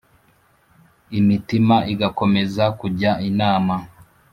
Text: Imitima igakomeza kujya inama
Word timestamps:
Imitima 1.19 1.75
igakomeza 1.93 2.63
kujya 2.79 3.11
inama 3.29 3.75